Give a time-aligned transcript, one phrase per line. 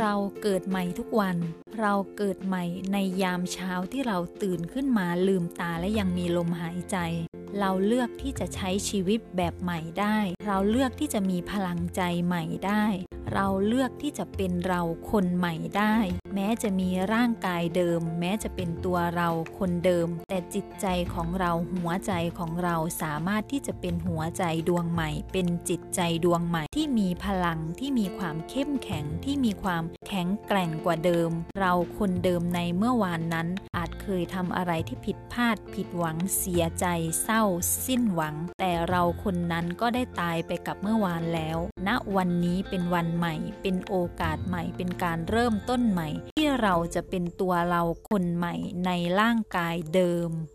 [0.00, 1.36] เราเกิดใหม่ทุกวัน
[1.80, 6.96] เราเกิดใหม่ในยามเช้าที่เราตื่นขึ้นมาลืมตาและยังมีลมหายใจ
[7.58, 12.84] เราเลือกที่จะใช้ชีวิตแบบใหม่ได้ เราเลือกที่จะมีพลังใจใหม่ได้
[13.34, 14.80] เราเลือกที่จะเป็นเรา
[15.10, 15.96] คนใหม่ได้
[16.34, 19.28] แม้จะมีร่างกายเดิม แม้จะเป็นตัวเรา
[19.58, 36.86] คนเดิม แต่จิตใจของเราหัวใจของเราสามารถที่จะเป็นหัวใจดวงใหม่ เป็นจิตใจดวงใหม่ที่มีพลังที่มีความเข้มแข็งที่มีความ แข็งแกร่งกว่าเดิม เราคนเดิมในเมื่อวานนั้น อาจเคยทำอะไรที่ผิดพลาด ผิดหวังเสียใจ
[37.22, 37.42] เศร้า
[37.86, 41.58] สิ้นหวัง แต่เราคนนั้นก็ได้ตายไปกับเมื่อวานแล้ว
[41.88, 48.54] ณวันนี้เป็นวันใหม่ เป็นโอกาสใหม่ เป็นการเริ่มต้นใหม่ ที่เราจะเป็นตัวเราคนใหม่
[48.86, 50.30] ในร่างกายเดิม